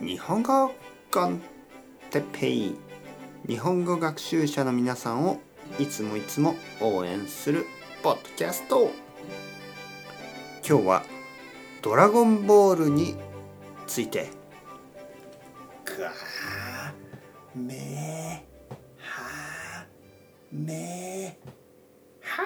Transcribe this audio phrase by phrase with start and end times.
[0.00, 0.72] 日本語
[1.12, 1.40] コン
[2.10, 2.74] テペイ
[3.46, 5.40] 日本語学習者の皆さんを
[5.78, 7.64] いつもいつも応援する
[8.02, 8.90] ポッドキャスト。
[10.68, 11.04] 今日は
[11.80, 13.16] 「ドラゴンボール」に
[13.86, 14.30] ついて。
[15.84, 16.12] が
[17.54, 18.44] め
[18.98, 19.86] は
[20.50, 21.38] め
[22.20, 22.42] は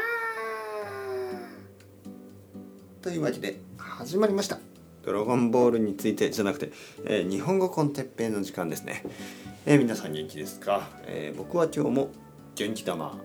[3.00, 4.67] というわけで始まりました。
[5.08, 6.70] ドラゴンボールについてじゃなくて、
[7.06, 9.02] えー、日本語コンテッペイの時間ですね、
[9.64, 12.10] えー、皆さん元気ですか、えー、僕は今日も
[12.54, 13.18] 元気玉、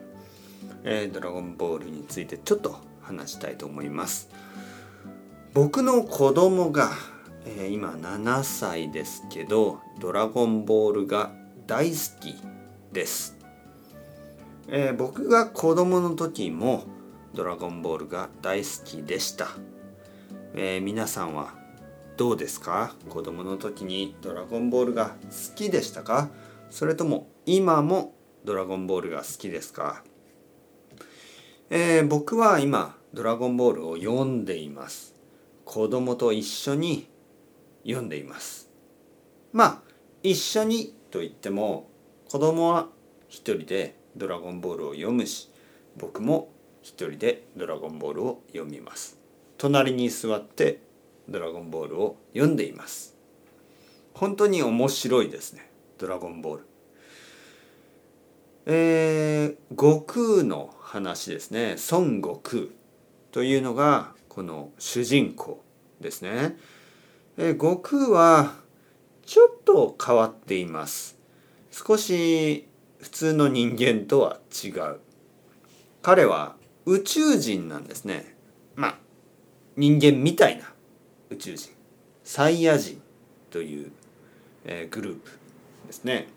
[0.85, 4.29] えドラゴンボールについてちょっと話したいと思います。
[5.53, 6.91] 僕の子供が、
[7.45, 11.31] え今7歳ですけどドラゴンボールが
[11.67, 12.35] 大好き
[12.93, 13.37] です、
[14.69, 16.85] え僕が子供の時も
[17.33, 19.49] ドラゴンボールが大好きでした、
[20.53, 21.61] え皆さんは
[22.15, 22.93] どうですか？
[23.09, 26.29] 子供の時にドラゴンボールが好きでしたか？
[26.69, 28.13] それとも今も
[28.45, 30.03] ドラゴンボールが好きですか、
[31.69, 35.15] えー、僕は今ドラゴンボールを読んでいます。
[35.65, 37.07] 子供と一緒に
[37.83, 38.69] 読んでいます。
[39.51, 39.81] まあ
[40.21, 41.89] 一緒にと言っても
[42.29, 42.89] 子供は
[43.27, 45.49] 一人でドラゴンボールを読むし
[45.97, 46.49] 僕も
[46.83, 49.17] 一人でドラゴンボールを読みます。
[49.57, 50.81] 隣に座って
[51.29, 53.15] ドラゴンボールを読んでいます。
[54.13, 56.67] 本当に面白いですねドラゴンボール。
[58.65, 62.63] えー、悟空の話ですね孫悟空
[63.31, 65.61] というのがこの主人公
[65.99, 66.55] ですね、
[67.37, 68.53] えー、悟空は
[69.25, 71.17] ちょっと変わっています。
[71.71, 72.67] 少し
[72.99, 74.99] 普通の人間とは違う。
[76.01, 78.35] 彼は宇宙人なんですね。
[78.75, 78.97] まあ
[79.75, 80.72] 人間みたいな
[81.43, 81.71] 宙人
[82.23, 83.01] サイヤ人
[83.49, 83.91] という、
[84.63, 85.29] えー、グループ
[85.87, 86.27] ですね。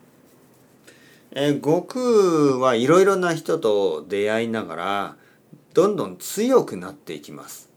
[1.30, 5.16] えー、悟空はいろいろな人と出会いながら
[5.74, 7.70] どんどん強くなっていきます。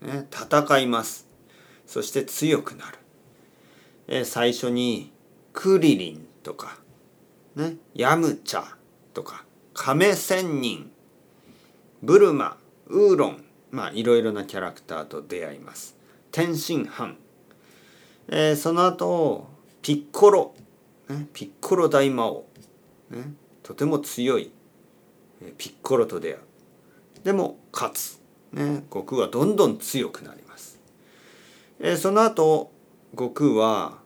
[0.00, 1.28] ね、戦います。
[1.86, 2.98] そして強くなる。
[4.08, 5.12] えー、最初に
[5.52, 6.78] クリリンとか、
[7.56, 8.64] ね、ヤムチャ
[9.12, 10.90] とか亀仙人
[12.02, 15.99] ブルマウーロンまあいろいろなキャラクターと出会います。
[16.32, 17.16] 天津飯、
[18.28, 19.48] えー、その後
[19.82, 20.54] ピッコロ、
[21.08, 22.46] ね、ピッコロ大魔王、
[23.10, 24.52] ね、とても強い、
[25.42, 26.38] え、ピッコロと出会う。
[27.24, 28.20] でも勝つ、
[28.52, 30.80] ね、悟空はどんどん強くなります、
[31.80, 32.70] えー、その後
[33.12, 33.98] 悟空は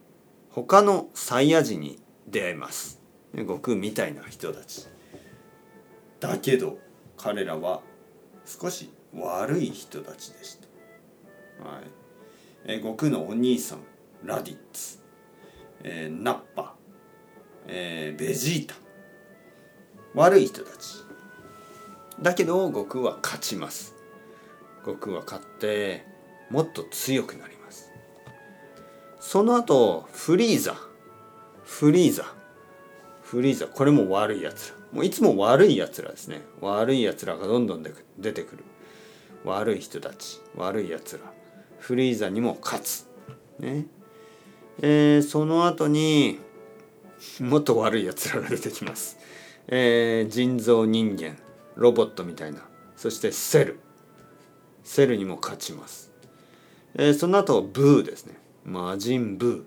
[0.51, 3.01] 他のサイヤ人に出会います、
[3.33, 4.87] ね、悟空みたいな人たち。
[6.21, 6.79] だけど
[7.17, 7.83] 彼らは
[8.47, 10.59] 少し悪い人たちでし
[11.63, 11.85] た、はい、
[12.67, 13.79] えー、悟空のお兄さん
[14.25, 14.99] ラディッツ、
[15.83, 16.75] えー、ナッパ、
[17.67, 18.75] えー、ベジータ。
[20.15, 21.05] 悪い人たち。
[22.23, 23.95] だけど悟空は勝ちます。
[24.85, 26.07] 悟空は勝って
[26.51, 27.91] もっと強くなります。
[29.21, 30.77] その後フリーザ。
[31.65, 32.25] フリーザ。
[33.23, 33.67] フリーザ。
[33.67, 34.77] これも悪いやつら。
[34.93, 36.43] もういつも悪いやつらですね。
[36.61, 38.65] 悪いやつらがどんどん出てくる。
[39.45, 40.41] 悪い人たち。
[40.57, 41.44] 悪いやつら。
[41.85, 43.07] フリーザにも勝つ。
[43.59, 43.85] ね。
[44.81, 46.39] えー、その後に
[47.41, 49.19] もっと悪いやつらが出てきます。
[49.69, 51.37] えー、人造人間
[51.77, 53.79] ロボットみたいなそしてセル
[54.83, 56.11] セルにも勝ちます。
[56.95, 59.63] えー、その後ブーですね魔人ブー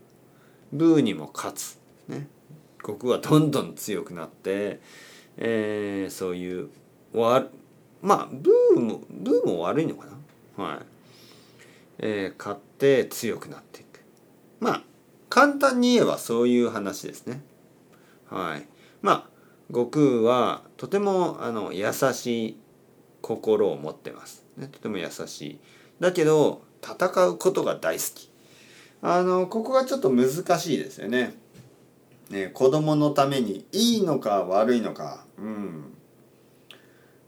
[0.73, 1.77] ブーにも勝つ。
[2.07, 2.27] ね。
[2.81, 4.79] ここはどんどん強くなって、
[5.37, 6.69] えー、そういう
[7.13, 7.45] わ
[8.01, 10.07] まあブーもブーも悪いのか
[10.57, 10.96] なはい。
[11.99, 14.01] えー、買って強くなっていく。
[14.59, 14.83] まあ
[15.29, 17.41] 簡単に言えばそういう話ですね。
[18.29, 18.67] はい。
[19.01, 19.29] まあ
[19.69, 22.57] 悟空はとてもあの優しい
[23.21, 25.59] 心を持ってます、ね、とても優しい。
[25.99, 28.31] だけど戦うことが大好き。
[29.01, 30.29] あのここがちょっと難
[30.59, 31.35] しいですよね。
[32.29, 35.25] ね子供のためにいいのか悪いのか。
[35.37, 35.93] うん。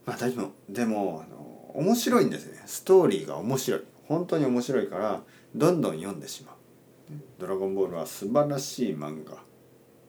[0.05, 0.51] まあ大丈夫。
[0.73, 1.39] でもあの
[1.75, 2.61] 面白いんですね。
[2.65, 3.81] ストーリーが面白い。
[4.09, 5.21] 本当に面白いから
[5.55, 6.55] どんどん読んでしまう
[7.39, 9.37] 「ドラゴンボール」は素晴らしい漫画。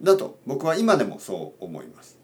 [0.03, 2.19] だと僕は今でもそう思います。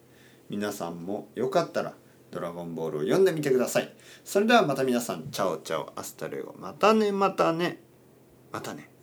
[0.49, 1.95] 皆さんもよかったら
[2.33, 3.95] 「ドラゴンボール」を読んでみてください。
[4.25, 5.31] それではまた皆さん。
[5.31, 5.93] チャオチャオ。
[5.97, 6.55] Hasta luego。
[6.59, 7.83] またねまたね。
[8.51, 8.96] またね。